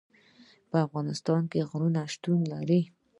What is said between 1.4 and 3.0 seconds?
کې غرونه شتون لري.